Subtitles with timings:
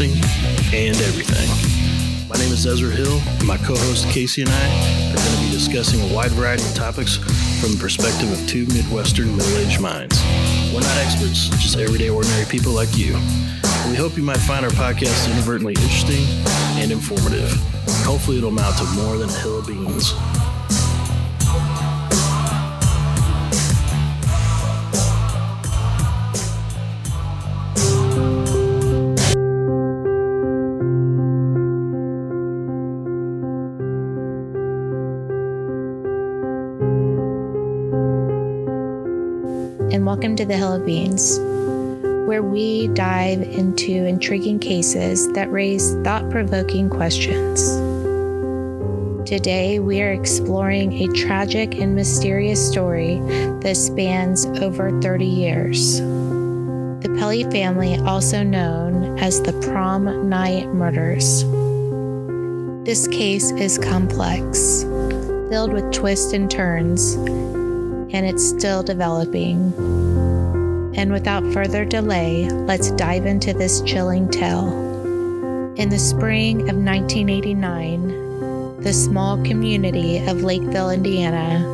[0.00, 1.46] and everything.
[2.26, 5.44] My name is Ezra Hill, and my co host Casey and I are going to
[5.44, 7.16] be discussing a wide variety of topics
[7.60, 10.18] from the perspective of two Midwestern middle aged minds.
[10.72, 13.12] We're not experts, just everyday ordinary people like you.
[13.90, 16.24] We hope you might find our podcast inadvertently interesting
[16.80, 17.52] and informative.
[18.06, 20.14] Hopefully, it'll amount to more than a hill of beans.
[39.92, 41.40] And welcome to the Hill of Beans,
[42.28, 47.60] where we dive into intriguing cases that raise thought provoking questions.
[49.28, 53.18] Today, we are exploring a tragic and mysterious story
[53.62, 55.98] that spans over 30 years.
[55.98, 61.42] The Pelley family, also known as the Prom Night Murders.
[62.86, 64.84] This case is complex,
[65.50, 67.16] filled with twists and turns,
[68.12, 69.72] and it's still developing.
[70.96, 74.68] And without further delay, let's dive into this chilling tale.
[75.76, 81.64] In the spring of 1989, the small community of Lakeville, Indiana,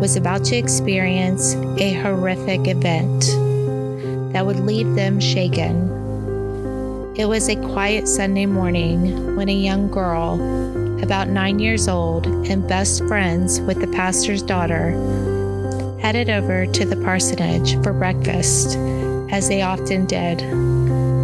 [0.00, 3.26] was about to experience a horrific event
[4.32, 5.90] that would leave them shaken.
[7.16, 10.34] It was a quiet Sunday morning when a young girl,
[11.02, 14.92] about nine years old and best friends with the pastor's daughter,
[16.02, 18.76] headed over to the parsonage for breakfast,
[19.30, 20.38] as they often did.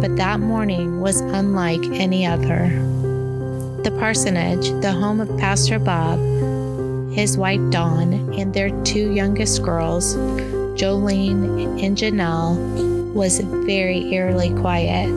[0.01, 2.69] But that morning was unlike any other.
[3.83, 6.17] The parsonage, the home of Pastor Bob,
[7.11, 10.15] his wife Dawn, and their two youngest girls,
[10.79, 15.09] Jolene and Janelle, was very eerily quiet.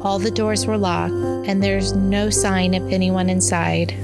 [0.00, 1.12] All the doors were locked,
[1.46, 3.94] and there's no sign of anyone inside.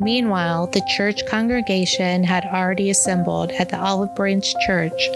[0.00, 5.08] Meanwhile, the church congregation had already assembled at the Olive Branch Church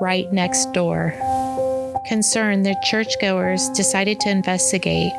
[0.00, 1.14] right next door.
[2.08, 5.12] Concerned, the churchgoers decided to investigate,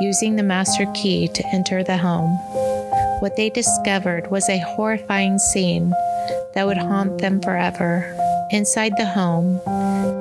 [0.00, 2.36] using the master key to enter the home.
[3.20, 5.90] What they discovered was a horrifying scene
[6.54, 8.14] that would haunt them forever.
[8.50, 9.60] Inside the home,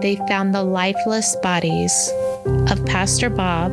[0.02, 2.12] they found the lifeless bodies
[2.70, 3.72] of Pastor Bob,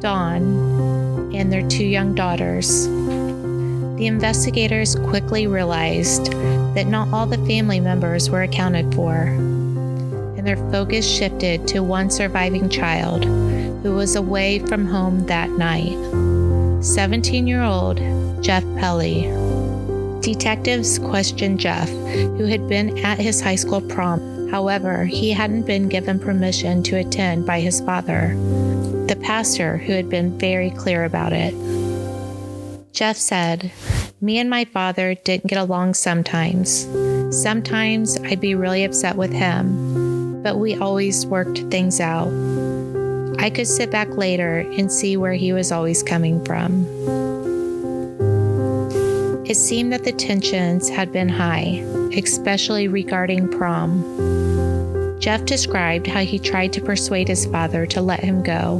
[0.00, 2.86] Dawn, and their two young daughters.
[4.04, 6.30] The investigators quickly realized
[6.74, 12.10] that not all the family members were accounted for, and their focus shifted to one
[12.10, 15.96] surviving child who was away from home that night
[16.84, 17.96] 17 year old
[18.44, 19.22] Jeff Pelley.
[20.20, 24.50] Detectives questioned Jeff, who had been at his high school prom.
[24.50, 28.34] However, he hadn't been given permission to attend by his father,
[29.08, 31.54] the pastor who had been very clear about it.
[32.94, 33.72] Jeff said,
[34.24, 36.88] Me and my father didn't get along sometimes.
[37.30, 42.28] Sometimes I'd be really upset with him, but we always worked things out.
[43.38, 46.86] I could sit back later and see where he was always coming from.
[49.44, 51.84] It seemed that the tensions had been high,
[52.16, 55.20] especially regarding prom.
[55.20, 58.76] Jeff described how he tried to persuade his father to let him go,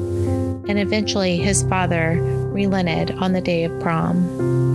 [0.69, 4.73] and eventually his father relented on the day of prom.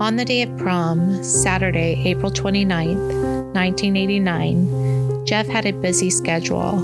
[0.00, 6.78] On the day of prom, Saturday, April 29th, 1989, Jeff had a busy schedule.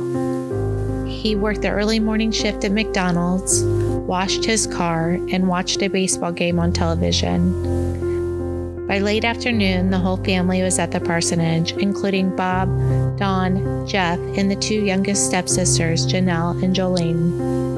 [1.06, 6.30] He worked the early morning shift at McDonald's, washed his car, and watched a baseball
[6.30, 8.86] game on television.
[8.86, 12.68] By late afternoon, the whole family was at the parsonage, including Bob,
[13.16, 17.75] Dawn, Jeff, and the two youngest stepsisters, Janelle and Jolene.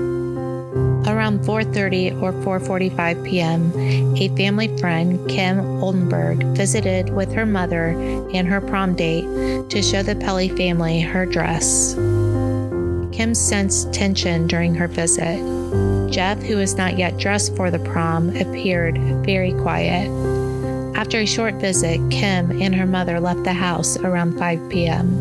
[1.29, 3.71] Around 4:30 or 4:45 p.m.,
[4.17, 7.89] a family friend, Kim Oldenburg, visited with her mother
[8.33, 9.27] and her prom date
[9.69, 11.93] to show the Pelley family her dress.
[13.13, 15.37] Kim sensed tension during her visit.
[16.11, 20.09] Jeff, who was not yet dressed for the prom, appeared very quiet.
[20.97, 25.13] After a short visit, Kim and her mother left the house around 5 p.m.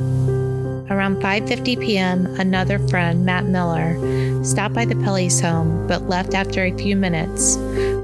[0.89, 3.97] Around 5:50 p.m., another friend, Matt Miller,
[4.47, 7.57] stopped by the Pelley's home but left after a few minutes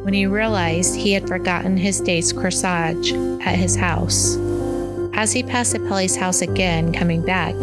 [0.03, 3.11] when he realized he had forgotten his day's corsage
[3.45, 4.35] at his house.
[5.15, 7.55] As he passed the Pelley's house again, coming back,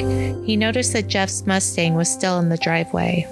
[0.45, 3.27] he noticed that Jeff's Mustang was still in the driveway.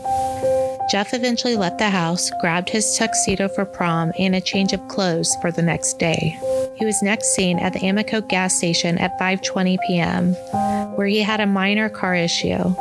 [0.91, 5.37] Jeff eventually left the house, grabbed his tuxedo for prom and a change of clothes
[5.41, 6.39] for the next day.
[6.77, 10.33] He was next seen at the Amoco gas station at 5:20 p.m.,
[10.97, 12.75] where he had a minor car issue.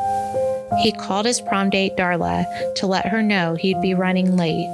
[0.82, 4.74] He called his prom date Darla to let her know he'd be running late.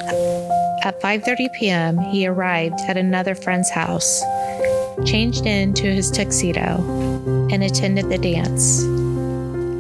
[0.84, 4.22] At 5:30 p.m., he arrived at another friend's house,
[5.06, 6.84] changed into his tuxedo,
[7.52, 8.84] and attended the dance.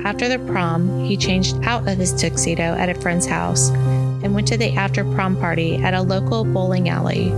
[0.05, 4.47] After the prom, he changed out of his tuxedo at a friend's house and went
[4.47, 7.33] to the after prom party at a local bowling alley.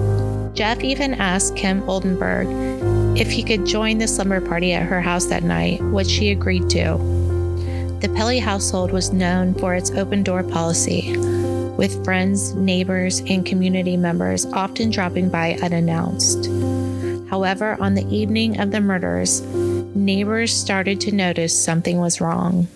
[0.54, 2.48] Jeff even asked Kim Oldenburg
[3.18, 6.70] if he could join the slumber party at her house that night, which she agreed
[6.70, 7.25] to.
[8.02, 11.18] The Pelley household was known for its open door policy,
[11.78, 16.46] with friends, neighbors, and community members often dropping by unannounced.
[17.30, 19.42] However, on the evening of the murders,
[19.96, 22.68] neighbors started to notice something was wrong.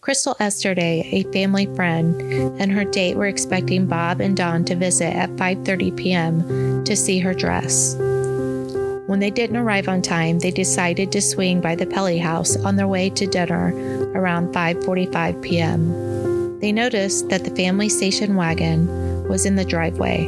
[0.00, 2.20] Crystal Esterday, a family friend,
[2.60, 6.84] and her date were expecting Bob and Dawn to visit at 5:30 p.m.
[6.84, 7.96] to see her dress.
[9.06, 12.74] When they didn't arrive on time, they decided to swing by the Pelley house on
[12.74, 13.72] their way to dinner
[14.16, 16.58] around 5:45 p.m.
[16.58, 18.88] They noticed that the family station wagon
[19.28, 20.26] was in the driveway,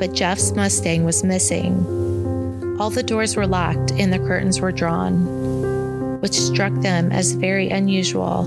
[0.00, 2.76] but Jeff's Mustang was missing.
[2.80, 7.68] All the doors were locked and the curtains were drawn, which struck them as very
[7.68, 8.42] unusual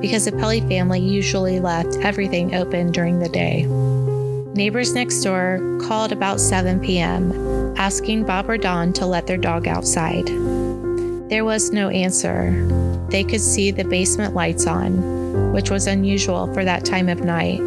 [0.00, 3.66] because the Pelley family usually left everything open during the day.
[4.52, 7.39] Neighbors next door called about 7 p.m
[7.76, 10.26] asking Bob or Dawn to let their dog outside.
[11.30, 12.50] There was no answer.
[13.08, 17.58] They could see the basement lights on, which was unusual for that time of night,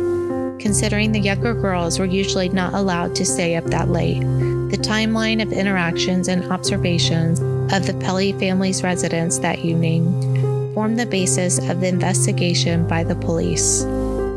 [0.60, 4.20] considering the younger girls were usually not allowed to stay up that late.
[4.20, 7.40] The timeline of interactions and observations
[7.74, 13.16] of the Pelley family's residence that evening formed the basis of the investigation by the
[13.16, 13.84] police.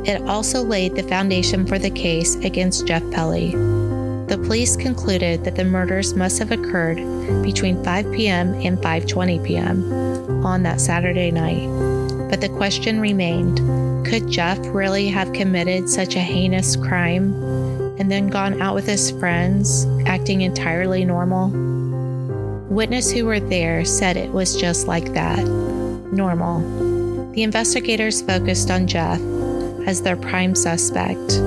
[0.07, 3.55] It also laid the foundation for the case against Jeff Pelley.
[4.26, 6.96] The police concluded that the murders must have occurred
[7.43, 8.55] between 5 p.m.
[8.55, 10.44] and 5:20 p.m.
[10.44, 11.69] on that Saturday night.
[12.28, 13.58] But the question remained,
[14.05, 17.34] could Jeff really have committed such a heinous crime
[18.00, 21.50] and then gone out with his friends, acting entirely normal?
[22.69, 25.44] Witnesses who were there said it was just like that
[26.12, 26.61] normal.
[27.31, 29.20] The investigators focused on Jeff
[29.87, 31.40] as their prime suspect.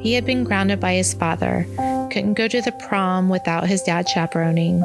[0.00, 1.66] He had been grounded by his father,
[2.12, 4.80] couldn't go to the prom without his dad chaperoning,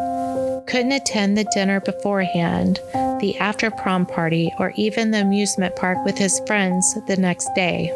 [0.68, 2.80] couldn't attend the dinner beforehand,
[3.20, 7.92] the after prom party, or even the amusement park with his friends the next day.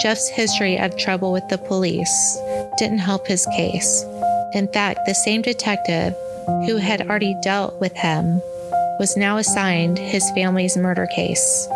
[0.00, 2.38] Jeff's history of trouble with the police
[2.78, 4.04] didn't help his case.
[4.52, 6.14] In fact, the same detective
[6.66, 8.40] who had already dealt with him
[8.98, 11.68] was now assigned his family's murder case.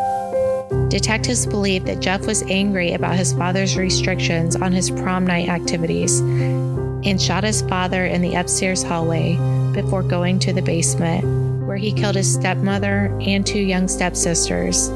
[0.89, 6.21] Detectives believe that Jeff was angry about his father's restrictions on his prom night activities
[6.21, 9.37] and shot his father in the upstairs hallway
[9.75, 14.89] before going to the basement, where he killed his stepmother and two young stepsisters,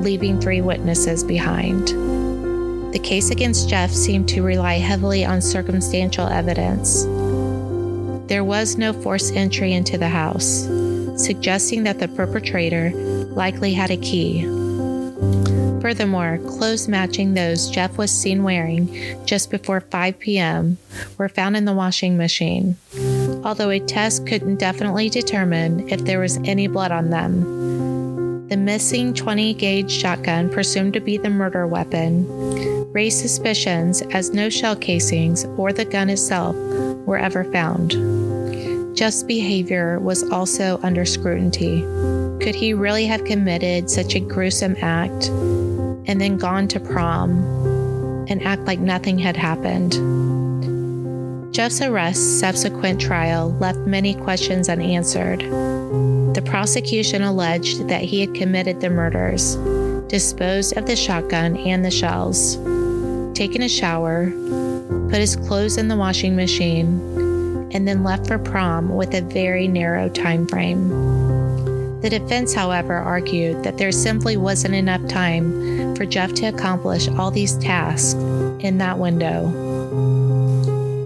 [0.00, 1.88] leaving three witnesses behind.
[2.94, 7.04] The case against Jeff seemed to rely heavily on circumstantial evidence.
[8.26, 10.66] There was no forced entry into the house,
[11.22, 12.90] suggesting that the perpetrator
[13.34, 14.46] likely had a key
[15.86, 20.78] Furthermore, clothes matching those Jeff was seen wearing just before 5 p.m.
[21.16, 22.76] were found in the washing machine,
[23.44, 28.48] although a test couldn't definitely determine if there was any blood on them.
[28.48, 32.26] The missing 20 gauge shotgun, presumed to be the murder weapon,
[32.92, 36.56] raised suspicions as no shell casings or the gun itself
[37.06, 37.92] were ever found.
[38.96, 41.82] Jeff's behavior was also under scrutiny.
[42.42, 45.30] Could he really have committed such a gruesome act
[46.06, 47.30] and then gone to prom
[48.28, 49.92] and act like nothing had happened.
[51.54, 55.40] Jeff's arrest subsequent trial left many questions unanswered.
[56.34, 59.56] The prosecution alleged that he had committed the murders,
[60.08, 62.56] disposed of the shotgun and the shells,
[63.34, 64.30] taken a shower,
[65.08, 67.00] put his clothes in the washing machine,
[67.72, 71.25] and then left for prom with a very narrow time frame.
[72.06, 77.32] The defense, however, argued that there simply wasn't enough time for Jeff to accomplish all
[77.32, 78.12] these tasks
[78.60, 79.50] in that window.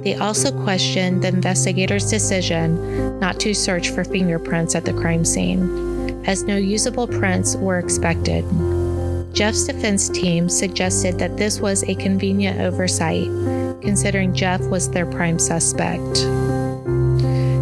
[0.05, 6.23] They also questioned the investigators' decision not to search for fingerprints at the crime scene,
[6.27, 8.45] as no usable prints were expected.
[9.33, 13.25] Jeff's defense team suggested that this was a convenient oversight,
[13.81, 16.27] considering Jeff was their prime suspect.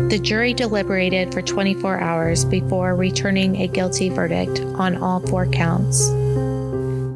[0.09, 6.09] The jury deliberated for 24 hours before returning a guilty verdict on all four counts.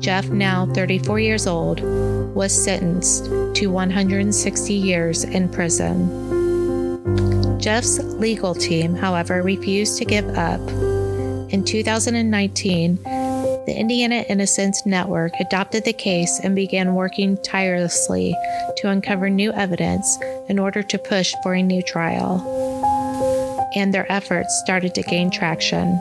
[0.05, 1.81] Jeff, now 34 years old,
[2.35, 7.59] was sentenced to 160 years in prison.
[7.59, 10.61] Jeff's legal team, however, refused to give up
[11.51, 18.35] In 2019, the Indiana Innocence Network adopted the case and began working tirelessly
[18.77, 20.19] to uncover new evidence
[20.49, 22.72] in order to push for a new trial.
[23.75, 25.99] And their efforts started to gain traction.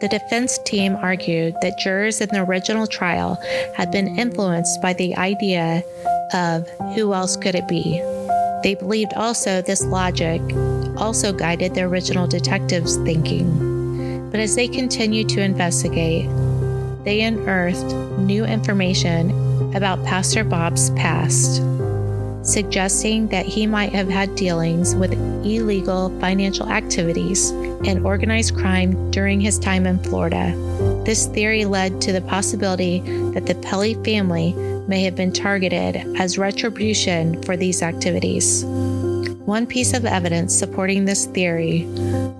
[0.00, 3.42] The defense team argued that jurors in the original trial
[3.74, 5.82] had been influenced by the idea
[6.34, 8.00] of who else could it be.
[8.62, 10.42] They believed also this logic
[10.96, 14.30] also guided the original detectives' thinking.
[14.30, 16.28] But as they continued to investigate,
[17.04, 19.30] they unearthed new information
[19.74, 21.62] about Pastor Bob's past,
[22.46, 25.12] suggesting that he might have had dealings with
[25.44, 27.50] illegal financial activities
[27.84, 30.54] and organized crime during his time in Florida.
[31.04, 33.00] This theory led to the possibility
[33.32, 34.52] that the Pelley family
[34.88, 38.64] may have been targeted as retribution for these activities.
[38.64, 41.84] One piece of evidence supporting this theory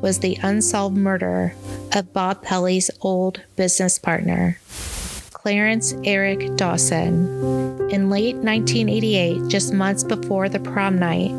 [0.00, 1.54] was the unsolved murder
[1.94, 4.58] of Bob Pelley's old business partner,
[5.46, 7.28] Clarence Eric Dawson.
[7.92, 11.30] In late 1988, just months before the prom night,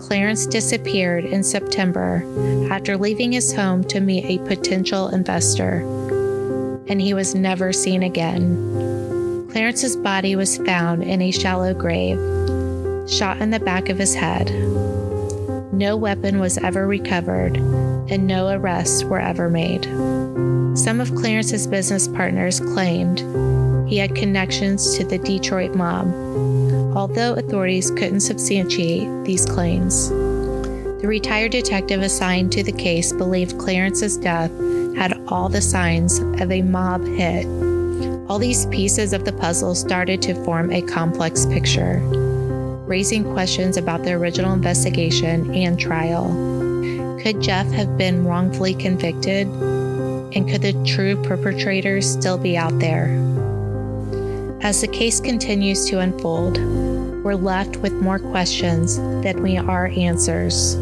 [0.00, 2.24] Clarence disappeared in September
[2.72, 5.80] after leaving his home to meet a potential investor,
[6.88, 9.46] and he was never seen again.
[9.52, 12.16] Clarence's body was found in a shallow grave,
[13.10, 14.50] shot in the back of his head.
[15.70, 19.86] No weapon was ever recovered, and no arrests were ever made.
[20.78, 23.18] Some of Clarence's business partners claimed
[23.90, 26.06] he had connections to the Detroit mob,
[26.96, 30.08] although authorities couldn't substantiate these claims.
[30.08, 34.52] The retired detective assigned to the case believed Clarence's death
[34.96, 37.44] had all the signs of a mob hit.
[38.28, 41.98] All these pieces of the puzzle started to form a complex picture,
[42.86, 46.28] raising questions about the original investigation and trial.
[47.20, 49.48] Could Jeff have been wrongfully convicted?
[50.34, 53.08] And could the true perpetrators still be out there?
[54.60, 56.58] As the case continues to unfold,
[57.24, 60.76] we're left with more questions than we are answers.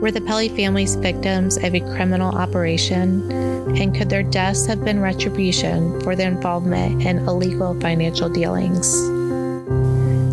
[0.00, 3.30] Were the Pelley family's victims of a criminal operation?
[3.76, 8.92] And could their deaths have been retribution for their involvement in illegal financial dealings?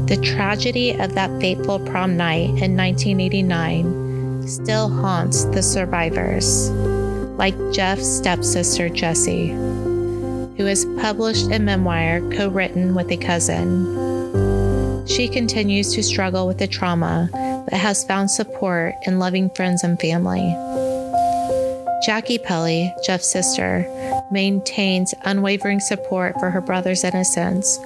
[0.07, 6.69] The tragedy of that fateful prom night in 1989 still haunts the survivors,
[7.37, 9.55] like Jeff's stepsister Jessie
[10.57, 13.85] who has published a memoir co written with a cousin.
[15.05, 19.99] She continues to struggle with the trauma, but has found support in loving friends and
[19.99, 20.51] family.
[22.05, 23.85] Jackie Pelley, Jeff's sister,
[24.31, 27.77] maintains unwavering support for her brother's innocence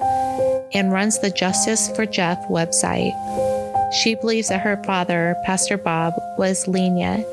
[0.74, 3.12] and runs the Justice for Jeff website.
[3.92, 7.26] She believes that her father, Pastor Bob, was lenient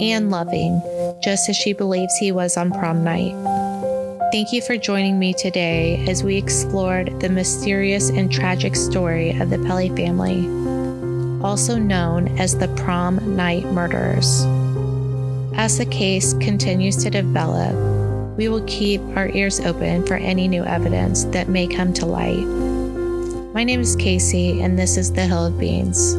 [0.00, 0.80] and loving,
[1.20, 3.34] just as she believes he was on prom night.
[4.30, 9.50] Thank you for joining me today as we explored the mysterious and tragic story of
[9.50, 10.46] the Pelley family,
[11.42, 14.44] also known as the Prom Night Murders.
[15.56, 17.74] As the case continues to develop,
[18.36, 22.73] we will keep our ears open for any new evidence that may come to light.
[23.54, 26.14] My name is Casey, and this is The Hill of Beans.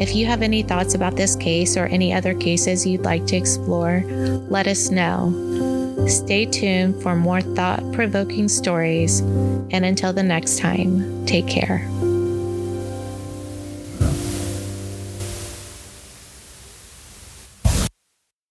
[0.00, 3.36] If you have any thoughts about this case or any other cases you'd like to
[3.36, 4.02] explore,
[4.48, 6.06] let us know.
[6.06, 11.86] Stay tuned for more thought provoking stories, and until the next time, take care.